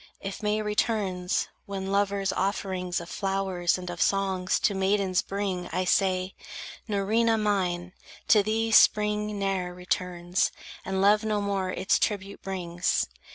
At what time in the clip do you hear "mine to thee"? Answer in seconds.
7.37-8.71